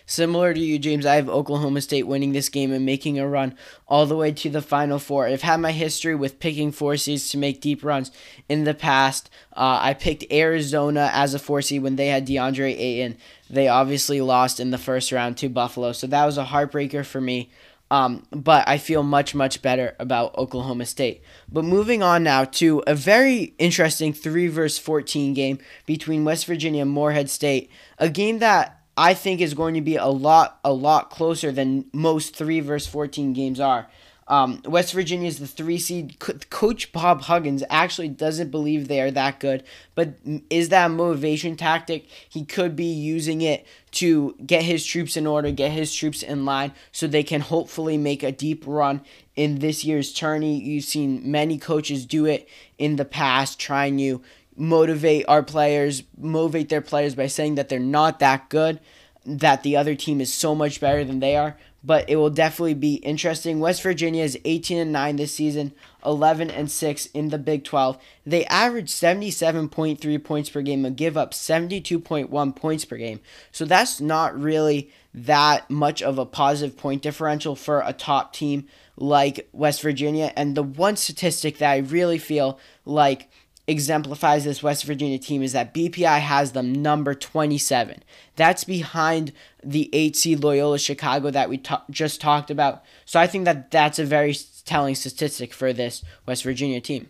[0.05, 3.55] Similar to you, James, I have Oklahoma State winning this game and making a run
[3.87, 5.27] all the way to the Final Four.
[5.27, 8.11] I've had my history with picking four seeds to make deep runs
[8.49, 9.29] in the past.
[9.53, 13.17] Uh, I picked Arizona as a four seed when they had DeAndre Ayton.
[13.49, 17.21] They obviously lost in the first round to Buffalo, so that was a heartbreaker for
[17.21, 17.51] me.
[17.93, 21.21] Um, but I feel much, much better about Oklahoma State.
[21.51, 26.81] But moving on now to a very interesting 3 versus 14 game between West Virginia
[26.81, 27.69] and Morehead State.
[27.99, 31.85] A game that I think is going to be a lot a lot closer than
[31.93, 33.87] most three versus fourteen games are.
[34.25, 36.17] Um, West Virginia is the three seed.
[36.49, 39.63] Coach Bob Huggins actually doesn't believe they are that good,
[39.95, 40.13] but
[40.49, 42.07] is that motivation tactic?
[42.29, 46.45] He could be using it to get his troops in order, get his troops in
[46.45, 49.01] line, so they can hopefully make a deep run
[49.35, 50.57] in this year's tourney.
[50.57, 54.21] You've seen many coaches do it in the past, trying to
[54.55, 58.79] motivate our players, motivate their players by saying that they're not that good,
[59.25, 61.57] that the other team is so much better than they are.
[61.85, 63.59] But it will definitely be interesting.
[63.59, 65.73] West Virginia is 18 and 9 this season,
[66.05, 67.97] 11 and 6 in the Big 12.
[68.25, 73.19] They average 77.3 points per game and give up 72.1 points per game.
[73.51, 78.65] So that's not really that much of a positive point differential for a top team
[78.95, 80.31] like West Virginia.
[80.37, 83.29] And the one statistic that I really feel like
[83.67, 88.03] exemplifies this West Virginia team is that BPI has them number 27.
[88.35, 89.31] That's behind
[89.63, 92.83] the 8 seed Loyola Chicago that we ta- just talked about.
[93.05, 97.09] So I think that that's a very telling statistic for this West Virginia team.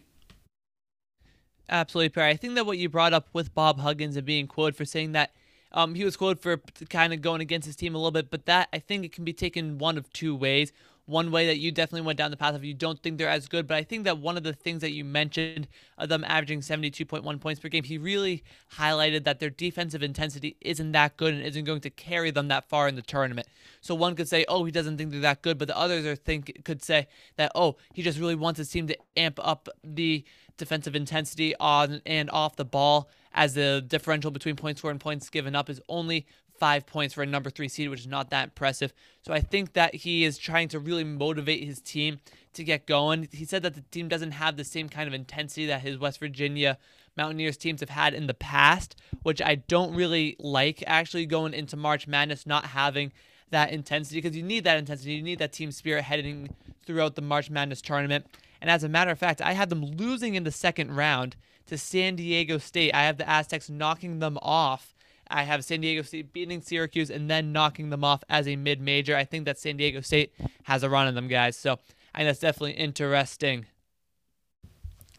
[1.70, 2.32] Absolutely, Perry.
[2.32, 5.14] I think that what you brought up with Bob Huggins and being quoted for saying
[5.14, 5.32] that
[5.72, 6.58] um, he was quoted for
[6.90, 9.24] kind of going against his team a little bit, but that I think it can
[9.24, 10.72] be taken one of two ways
[11.06, 13.48] one way that you definitely went down the path of you don't think they're as
[13.48, 13.68] good.
[13.68, 17.42] But I think that one of the things that you mentioned of them averaging 72.1
[17.42, 18.44] points per game, he really
[18.78, 22.70] highlighted that their defensive intensity isn't that good and isn't going to carry them that
[22.70, 23.48] far in the tournament.
[23.82, 26.16] So one could say, oh, he doesn't think they're that good, but the others are
[26.16, 30.24] think could say that, oh, he just really wants his team to amp up the
[30.58, 35.30] defensive intensity on and off the ball as the differential between points scored and points
[35.30, 36.26] given up is only
[36.64, 38.94] five points for a number three seed, which is not that impressive.
[39.22, 42.22] So I think that he is trying to really motivate his team
[42.54, 43.28] to get going.
[43.34, 46.22] He said that the team doesn't have the same kind of intensity that his West
[46.22, 46.78] Virginia
[47.18, 51.76] Mountaineers teams have had in the past, which I don't really like actually going into
[51.76, 53.12] March Madness not having
[53.50, 55.16] that intensity because you need that intensity.
[55.16, 58.26] You need that team spirit heading throughout the March Madness tournament.
[58.62, 61.36] And as a matter of fact, I had them losing in the second round
[61.68, 62.94] to San Diego State.
[62.94, 64.93] I have the Aztecs knocking them off
[65.34, 68.80] I have San Diego State beating Syracuse and then knocking them off as a mid
[68.80, 69.18] major.
[69.18, 70.32] I think that San Diego State
[70.64, 71.58] has a run in them, guys.
[71.58, 71.80] So
[72.14, 73.66] I think that's definitely interesting.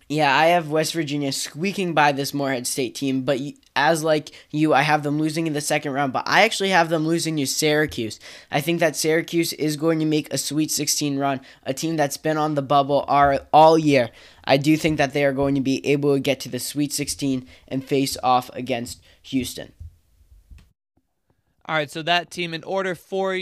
[0.08, 3.40] Yeah, I have West Virginia squeaking by this Morehead State team, but
[3.74, 6.90] as like you, I have them losing in the second round, but I actually have
[6.90, 8.20] them losing to Syracuse.
[8.50, 12.18] I think that Syracuse is going to make a Sweet 16 run, a team that's
[12.18, 13.00] been on the bubble
[13.52, 14.10] all year.
[14.44, 16.92] I do think that they are going to be able to get to the Sweet
[16.92, 19.72] 16 and face off against Houston.
[21.66, 23.38] All right, so that team, in order for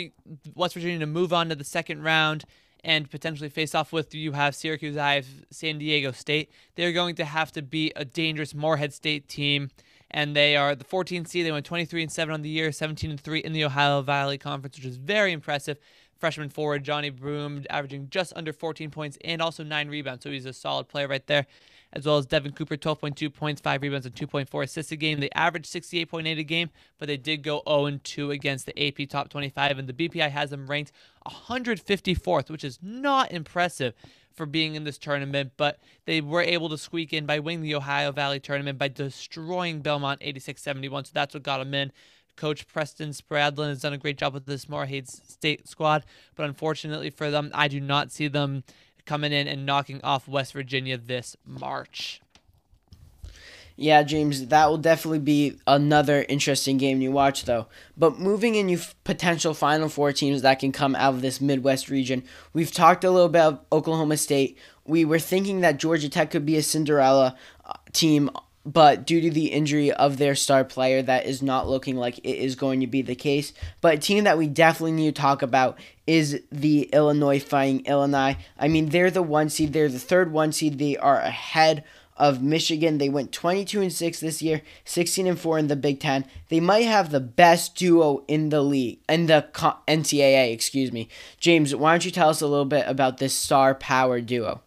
[0.55, 2.45] West Virginia to move on to the second round,
[2.85, 6.51] and potentially face off with you have Syracuse, I have San Diego State.
[6.75, 9.71] They're going to have to beat a dangerous Morehead State team,
[10.11, 11.47] and they are the 14th seed.
[11.47, 14.39] They went 23 and 7 on the year, 17 and 3 in the Ohio Valley
[14.39, 15.79] Conference, which is very impressive.
[16.19, 20.47] Freshman forward Johni Broome averaging just under 14 points and also nine rebounds, so he's
[20.47, 21.47] a solid player right there
[21.93, 25.21] as well as Devin Cooper, 12.2 points, 5 rebounds, and 2.4 assists a game.
[25.21, 29.29] They averaged 68.8 a game, but they did go 0 2 against the AP Top
[29.29, 30.93] 25, and the BPI has them ranked
[31.27, 33.95] 154th, which is not impressive
[34.35, 37.75] for being in this tournament, but they were able to squeak in by winning the
[37.75, 41.05] Ohio Valley tournament by destroying Belmont 86 71.
[41.07, 41.93] So that's what got them in.
[42.37, 47.11] Coach Preston Spradlin has done a great job with this Morehead State squad, but unfortunately
[47.11, 48.65] for them, I do not see them
[49.07, 52.21] coming in and knocking off West Virginia this March.
[53.77, 57.67] Yeah, James, that will definitely be another interesting game to watch, though.
[57.97, 62.23] But moving into potential Final Four teams that can come out of this Midwest region,
[62.53, 64.59] we've talked a little bit about Oklahoma State.
[64.85, 68.31] We were thinking that Georgia Tech could be a Cinderella uh, team
[68.65, 72.37] but due to the injury of their star player, that is not looking like it
[72.37, 73.53] is going to be the case.
[73.81, 78.39] But a team that we definitely need to talk about is the Illinois Fighting Illini.
[78.59, 81.85] I mean, they're the one seed, they're the third one seed, they are ahead
[82.17, 82.99] of Michigan.
[82.99, 86.25] They went 22 and 6 this year, 16 and 4 in the Big 10.
[86.49, 89.47] They might have the best duo in the league, in the
[89.89, 91.09] NCAA, excuse me.
[91.39, 94.63] James, why don't you tell us a little bit about this star power duo?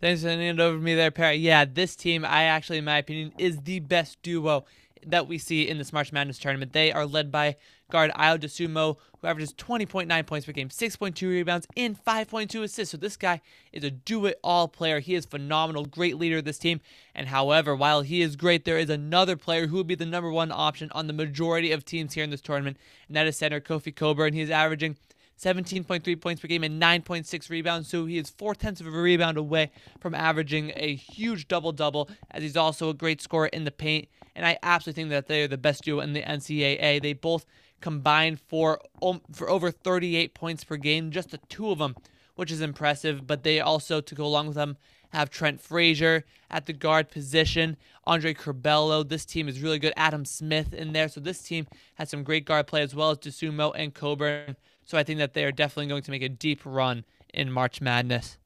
[0.00, 1.36] Thanks for handing it over to me there, Perry.
[1.36, 4.66] Yeah, this team, I actually, in my opinion, is the best duo
[5.06, 6.72] that we see in this March Madness tournament.
[6.72, 7.56] They are led by
[7.90, 12.92] guard Ayo Dosunmu, who averages 20.9 points per game, 6.2 rebounds, and 5.2 assists.
[12.92, 13.40] So this guy
[13.72, 15.00] is a do-it-all player.
[15.00, 16.80] He is phenomenal, great leader of this team.
[17.14, 20.30] And however, while he is great, there is another player who would be the number
[20.30, 23.60] one option on the majority of teams here in this tournament, and that is center
[23.60, 24.32] Kofi Cockburn.
[24.32, 24.96] He is averaging
[25.40, 27.88] 17.3 points per game and 9.6 rebounds.
[27.88, 29.70] So he is four tenths of a rebound away
[30.00, 34.08] from averaging a huge double double, as he's also a great scorer in the paint.
[34.34, 37.02] And I absolutely think that they are the best duo in the NCAA.
[37.02, 37.46] They both
[37.80, 41.94] combined for um, for over 38 points per game, just the two of them,
[42.34, 43.26] which is impressive.
[43.26, 44.76] But they also, to go along with them,
[45.14, 49.08] have Trent Frazier at the guard position, Andre Curbelo.
[49.08, 49.92] This team is really good.
[49.96, 51.08] Adam Smith in there.
[51.08, 54.56] So this team has some great guard play as well as Dosunmu and Cockburn.
[54.84, 57.80] So I think that they are definitely going to make a deep run in March
[57.80, 58.38] Madness.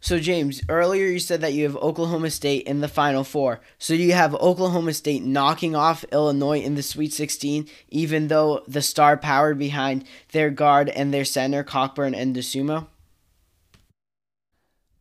[0.00, 3.60] So James, earlier you said that you have Oklahoma State in the Final Four.
[3.78, 8.82] So you have Oklahoma State knocking off Illinois in the Sweet 16, even though the
[8.82, 12.86] star power behind their guard and their center, Cockburn and Dosunmu?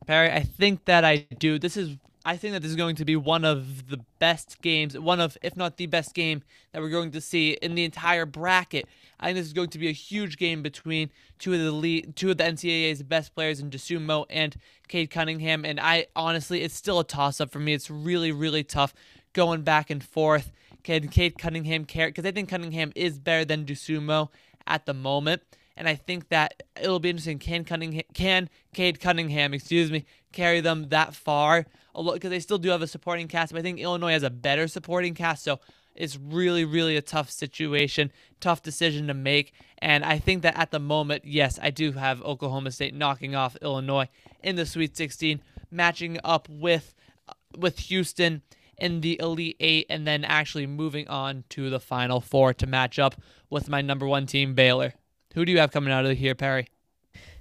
[0.06, 1.58] Perry, I think that I do.
[1.58, 4.98] This is I think that this is going to be one of the best games,
[4.98, 8.28] one of, if not the best game that we're going to see in the entire
[8.28, 8.88] bracket.
[9.22, 12.16] I think this is going to be a huge game between two of the lead,
[12.16, 14.56] two of the NCAA's best players in Dosunmu and
[14.88, 15.64] Cade Cunningham.
[15.64, 17.74] And I honestly, it's still a toss up for me.
[17.74, 18.94] It's really, really tough
[19.34, 20.52] going back and forth.
[20.84, 22.08] Can Cade Cunningham care?
[22.08, 24.30] Because I think Cunningham is better than Dosunmu
[24.66, 25.44] at the moment.
[25.78, 27.40] And I think that it'll be interesting.
[27.40, 31.66] Can Cunningham, can Cade Cunningham, excuse me, carry them that far?
[31.96, 34.68] Because they still do have a supporting cast, but I think Illinois has a better
[34.68, 35.44] supporting cast.
[35.44, 35.60] So
[35.96, 39.54] it's really, really a tough situation, tough decision to make.
[39.80, 43.56] And I think that at the moment, yes, I do have Oklahoma State knocking off
[43.62, 44.10] Illinois
[44.44, 46.94] in the Sweet 16, matching up with
[47.28, 48.42] uh, with Houston
[48.78, 52.98] in the Elite Eight, and then actually moving on to the Final Four to match
[52.98, 53.16] up
[53.50, 54.94] with my number one team, Baylor.
[55.34, 56.68] Who do you have coming out of here, Perry?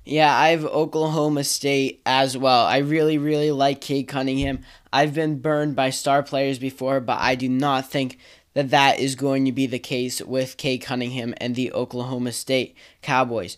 [0.05, 2.65] Yeah, I have Oklahoma State as well.
[2.65, 4.61] I really, really like Cade Cunningham.
[4.93, 8.19] I've been burned by star players before, but I do not think
[8.55, 12.75] that that is going to be the case with Cade Cunningham and the Oklahoma State
[13.03, 13.57] Cowboys.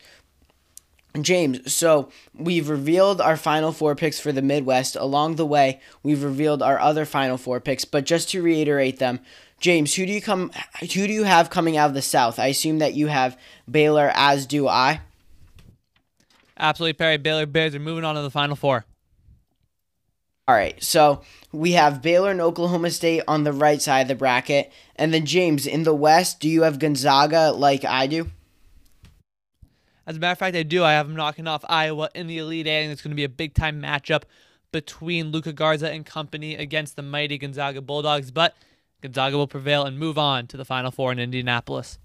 [1.21, 4.97] James, so we've revealed our final four picks for the Midwest.
[4.97, 9.21] Along the way, we've revealed our other final four picks, but just to reiterate them,
[9.61, 10.51] James, who do you come
[10.81, 12.39] who do you have coming out of the South?
[12.39, 13.39] I assume that you have
[13.71, 15.03] Baylor as do I.
[16.57, 17.19] Absolutely, Perry.
[17.19, 18.85] Baylor Bears are moving on to the final four.
[20.49, 21.23] All right, so
[21.53, 24.73] we have Baylor and Oklahoma State on the right side of the bracket.
[24.97, 28.29] And then, James, in the West, do you have Gonzaga like I do?
[30.05, 30.83] As a matter of fact, I do.
[30.83, 33.23] I have them knocking off Iowa in the Elite Eight, and it's going to be
[33.23, 34.25] a big time matchup
[34.73, 38.33] between Luka Garza and company against the mighty Gonzaga Bulldogs.
[38.33, 38.57] But
[39.01, 42.01] Gonzaga will prevail and move on to the Final Four in Indianapolis.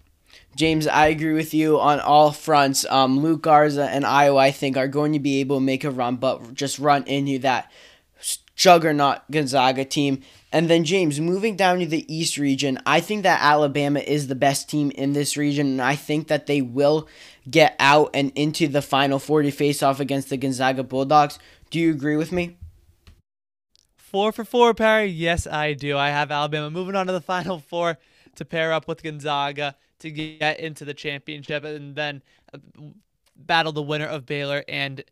[0.56, 2.86] James, I agree with you on all fronts.
[2.86, 5.90] Um, Luke Garza and Iowa, I think, are going to be able to make a
[5.90, 7.72] run, but just run into that
[8.58, 10.22] juggernaut Gonzaga team.
[10.52, 14.36] And then, James, moving down to the East region, I think that Alabama is the
[14.36, 17.08] best team in this region, and I think that they will
[17.50, 21.40] get out and into the Final Four to face off against the Gonzaga Bulldogs.
[21.70, 22.58] Do you agree with me?
[23.98, 25.06] Four for four, Perry.
[25.06, 25.98] Yes, I do.
[25.98, 28.00] I have Alabama moving on to the Final Four
[28.36, 32.58] to pair up with Gonzaga to get into the championship and then uh,
[33.36, 35.04] battle the winner of Baylor and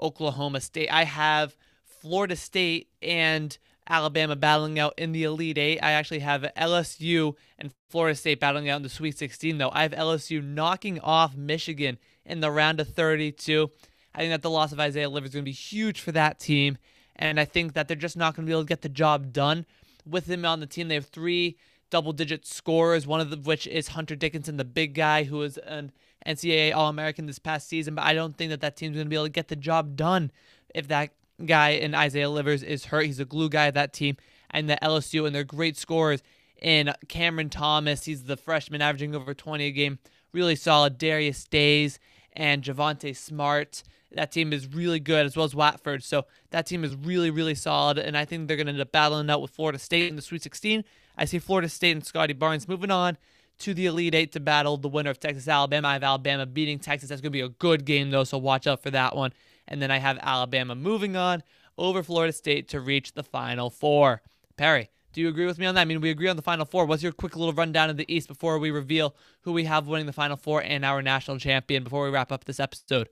[0.00, 0.88] Oklahoma State.
[0.90, 1.56] I have
[2.02, 3.56] Florida State and
[3.88, 5.78] Alabama battling out in the Elite Eight.
[5.80, 9.70] I actually have LSU and Florida State battling out in the Sweet 16, though.
[9.72, 13.70] I have LSU knocking off Michigan in the round of 32.
[14.14, 16.40] I think that the loss of Isaiah Livers is going to be huge for that
[16.40, 16.76] team,
[17.14, 19.32] and I think that they're just not going to be able to get the job
[19.32, 19.64] done.
[20.04, 21.56] With him on the team, they have three
[21.88, 25.92] double digit scorers, one of which is Hunter Dickinson, the big guy who was an
[26.26, 29.10] NCAA All American this past season, but I don't think that that team's going to
[29.10, 30.32] be able to get the job done
[30.74, 31.12] if that
[31.44, 33.06] guy in Isaiah Livers is hurt.
[33.06, 34.16] He's a glue guy of that team.
[34.50, 36.22] And the LSU and their great scorers
[36.60, 38.04] in Cameron Thomas.
[38.04, 39.98] He's the freshman averaging over 20 a game.
[40.32, 40.98] Really solid.
[40.98, 41.98] Darius Days
[42.32, 43.82] and Javonte Smart.
[44.12, 46.04] That team is really good, as well as Watford.
[46.04, 47.98] So that team is really, really solid.
[47.98, 50.22] And I think they're going to end up battling out with Florida State in the
[50.22, 50.84] Sweet 16.
[51.16, 53.16] I see Florida State and Scottie Barnes moving on
[53.60, 55.88] to the Elite Eight to battle the winner of Texas Alabama.
[55.88, 57.08] I have Alabama beating Texas.
[57.08, 59.32] That's going to be a good game, though, so watch out for that one.
[59.68, 61.42] And then I have Alabama moving on
[61.78, 64.22] over Florida State to reach the Final Four.
[64.56, 65.82] Perry, do you agree with me on that?
[65.82, 66.86] I mean, we agree on the Final Four.
[66.86, 70.06] What's your quick little rundown of the East before we reveal who we have winning
[70.06, 73.08] the Final Four and our national champion before we wrap up this episode?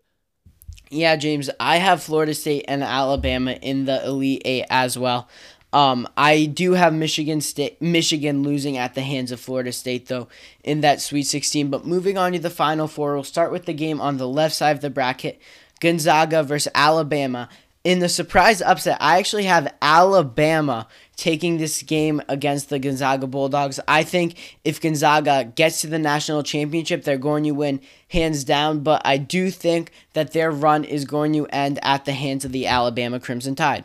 [0.88, 5.28] Yeah, James, I have Florida State and Alabama in the Elite Eight as well.
[5.72, 10.26] Um, I do have Michigan State, Michigan losing at the hands of Florida State though
[10.64, 11.70] in that Sweet 16.
[11.70, 14.55] But moving on to the Final Four, we'll start with the game on the left
[14.55, 15.40] side of the bracket.
[15.81, 17.49] Gonzaga versus Alabama.
[17.83, 23.81] In the surprise upset, I actually have Alabama taking this game against the Gonzaga Bulldogs.
[23.89, 28.81] I think if Gonzaga gets to the national championship, they're going to win hands down,
[28.81, 32.53] but I do think that their run is going to end at the hands of
[32.53, 33.85] the Alabama Crimson Tide.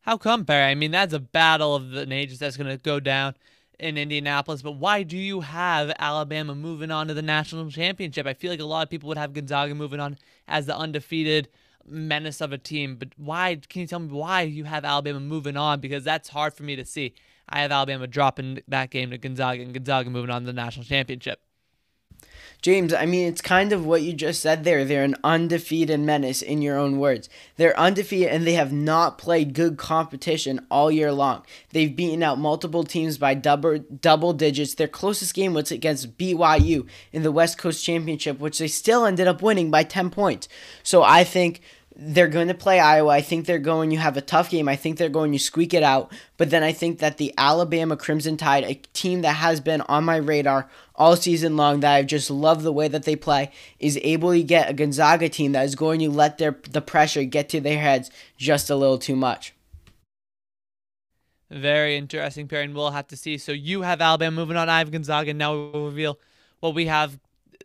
[0.00, 0.70] How come, Perry?
[0.70, 3.34] I mean, that's a battle of the ages that's going to go down
[3.78, 8.26] in Indianapolis, but why do you have Alabama moving on to the national championship?
[8.26, 11.48] I feel like a lot of people would have Gonzaga moving on as the undefeated
[11.86, 13.60] menace of a team, but why?
[13.68, 15.80] Can you tell me why you have Alabama moving on?
[15.80, 17.14] Because that's hard for me to see.
[17.48, 20.84] I have Alabama dropping that game to Gonzaga and Gonzaga moving on to the national
[20.84, 21.40] championship.
[22.60, 24.84] James, I mean, it's kind of what you just said there.
[24.84, 27.28] They're an undefeated menace, in your own words.
[27.56, 31.44] They're undefeated and they have not played good competition all year long.
[31.70, 34.74] They've beaten out multiple teams by double, double digits.
[34.74, 39.28] Their closest game was against BYU in the West Coast Championship, which they still ended
[39.28, 40.48] up winning by 10 points.
[40.82, 41.60] So I think
[42.00, 43.10] they're going to play Iowa.
[43.10, 44.68] I think they're going to have a tough game.
[44.68, 46.12] I think they're going to squeak it out.
[46.36, 50.04] But then I think that the Alabama Crimson Tide, a team that has been on
[50.04, 53.98] my radar all season long, that I've just loved the way that they play, is
[54.04, 57.48] able to get a Gonzaga team that is going to let their the pressure get
[57.48, 59.52] to their heads just a little too much.
[61.50, 63.38] Very interesting pair, and we'll have to see.
[63.38, 64.68] So you have Alabama moving on.
[64.68, 65.34] I have Gonzaga.
[65.34, 66.20] Now we'll reveal
[66.60, 67.18] what we have,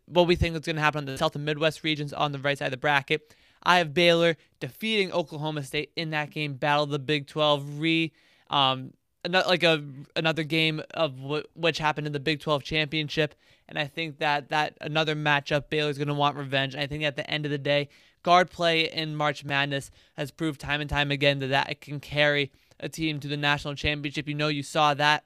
[0.08, 2.40] what we think is going to happen on the South and Midwest regions on the
[2.40, 3.36] right side of the bracket.
[3.64, 8.12] I have Baylor defeating Oklahoma State in that game, battle the Big 12, re
[8.50, 8.94] um,
[9.28, 9.84] like a
[10.16, 13.36] another game of w- which happened in the Big 12 championship,
[13.70, 16.76] and I think that that another matchup Baylor's going to want revenge.
[16.76, 17.90] I think at the end of the day,
[18.22, 22.52] guard play in March Madness has proved time and time again that that can carry
[22.80, 24.28] a team to the national championship.
[24.28, 25.24] You know, you saw that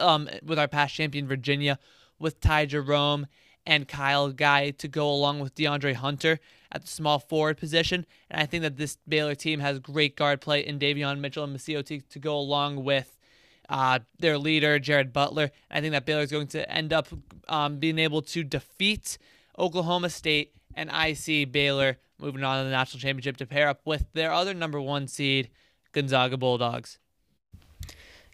[0.00, 1.78] um, with our past champion Virginia
[2.18, 3.26] with Ty Jerome
[3.66, 6.40] and Kyle Guy to go along with DeAndre Hunter
[6.72, 8.06] at the small forward position.
[8.30, 11.54] And I think that this Baylor team has great guard play in Davion Mitchell and
[11.54, 13.16] MaCio Teague to go along with
[13.68, 15.50] uh, their leader, Jared Butler.
[15.70, 17.08] I think that Baylor is going to end up
[17.48, 19.18] um, being able to defeat
[19.58, 20.52] Oklahoma State.
[20.74, 24.32] And I see Baylor moving on to the national championship to pair up with their
[24.32, 25.50] other number one seed,
[25.92, 26.98] Gonzaga Bulldogs.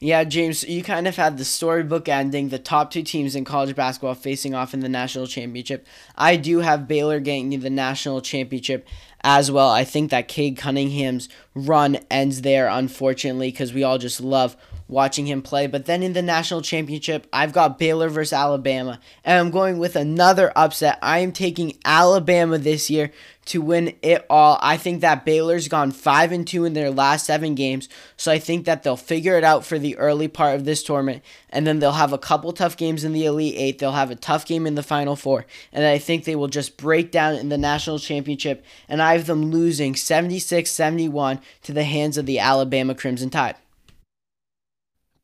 [0.01, 3.75] Yeah, James, you kind of had the storybook ending, the top two teams in college
[3.75, 5.85] basketball facing off in the national championship.
[6.17, 8.87] I do have Baylor getting the national championship
[9.23, 9.71] as well.
[9.71, 14.57] I think that Cade Cunningham's run ends there, unfortunately, because we all just love
[14.89, 15.67] watching him play.
[15.67, 19.95] But then in the national championship, I've got Baylor versus Alabama, and I'm going with
[19.95, 20.99] another upset.
[21.03, 23.13] I am taking Alabama this year
[23.47, 24.59] to win it all.
[24.61, 28.39] I think that Baylor's gone 5 and 2 in their last 7 games, so I
[28.39, 31.23] think that they'll figure it out for the early part of this tournament.
[31.51, 34.17] And then they'll have a couple tough games in the Elite 8, they'll have a
[34.17, 37.49] tough game in the Final 4, and I think they will just break down in
[37.49, 38.65] the national championship.
[38.89, 43.57] And I have them losing 76-71 to the hands of the Alabama Crimson Tide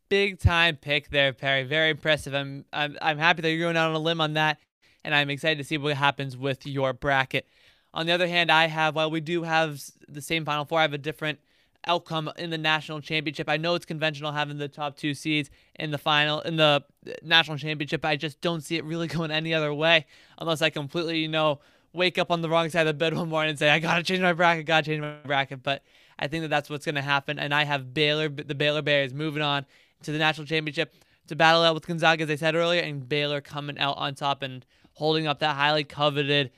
[0.08, 1.64] big time pick there, Perry.
[1.64, 2.34] Very impressive.
[2.34, 4.58] I'm I'm I'm happy that you're going out on a limb on that,
[5.04, 7.46] and I'm excited to see what happens with your bracket.
[7.92, 10.82] On the other hand, I have while we do have the same Final Four, I
[10.82, 11.38] have a different
[11.86, 13.48] outcome in the national championship.
[13.48, 17.10] I know it's conventional having the top two seeds in the final in the uh,
[17.22, 18.04] national championship.
[18.04, 20.06] I just don't see it really going any other way
[20.38, 21.60] unless I completely, you know,
[21.92, 24.02] wake up on the wrong side of the bed one morning and say I gotta
[24.02, 25.62] change my bracket, gotta change my bracket.
[25.62, 25.82] But
[26.18, 29.42] I think that that's what's gonna happen, and I have Baylor, the Baylor Bears, moving
[29.42, 29.66] on
[30.04, 30.94] to the national championship
[31.26, 34.42] to battle out with Gonzaga, as I said earlier, and Baylor coming out on top
[34.42, 36.50] and holding up that highly coveted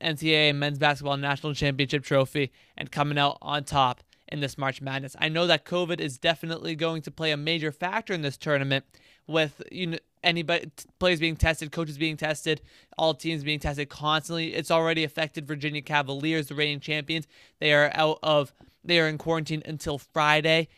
[0.00, 5.16] NCAA men's basketball national championship trophy and coming out on top in this March Madness.
[5.18, 8.84] I know that COVID is definitely going to play a major factor in this tournament
[9.26, 12.60] with you know anybody players being tested, coaches being tested,
[12.96, 14.54] all teams being tested constantly.
[14.54, 17.26] It's already affected Virginia Cavaliers, the reigning champions.
[17.58, 18.52] They are out of
[18.84, 20.68] they are in quarantine until Friday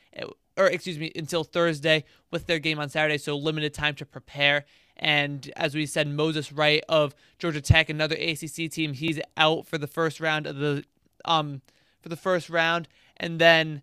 [0.57, 4.65] or excuse me, until Thursday with their game on Saturday, so limited time to prepare.
[4.97, 9.79] And as we said, Moses Wright of Georgia Tech, another ACC team, he's out for
[9.79, 10.85] the first round of the
[11.25, 11.63] um
[12.01, 13.83] for the first round, and then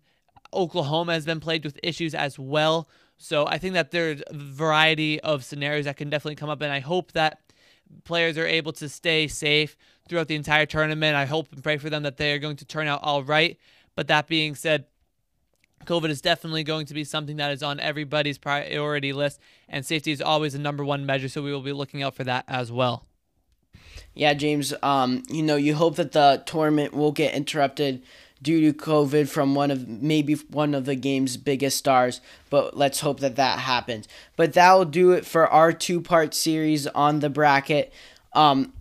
[0.52, 2.88] Oklahoma has been plagued with issues as well.
[3.16, 6.72] So I think that there's a variety of scenarios that can definitely come up, and
[6.72, 7.40] I hope that
[8.04, 9.76] players are able to stay safe
[10.08, 11.16] throughout the entire tournament.
[11.16, 13.58] I hope and pray for them that they are going to turn out all right.
[13.94, 14.86] But that being said,
[15.86, 20.12] COVID is definitely going to be something that is on everybody's priority list, and safety
[20.12, 22.70] is always the number one measure, so we will be looking out for that as
[22.70, 23.06] well.
[24.14, 28.02] Yeah, James, um, you know, you hope that the tournament will get interrupted
[28.42, 33.00] due to COVID from one of maybe one of the game's biggest stars, but let's
[33.00, 34.08] hope that that happens.
[34.36, 37.92] But that will do it for our two part series on the bracket.
[38.32, 38.72] Um,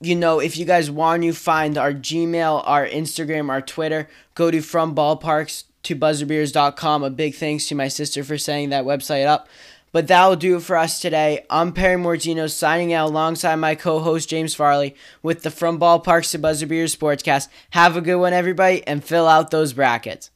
[0.00, 4.50] you know, if you guys want to find our Gmail, our Instagram, our Twitter, go
[4.50, 7.02] to From Ballparks to buzzerbeers.com.
[7.02, 9.48] A big thanks to my sister for setting that website up.
[9.92, 11.44] But that'll do it for us today.
[11.50, 16.30] I'm Perry Mortino signing out alongside my co host James Farley with the From Ballparks
[16.30, 17.48] to Buzzer Beers Sportscast.
[17.70, 20.30] Have a good one, everybody, and fill out those brackets.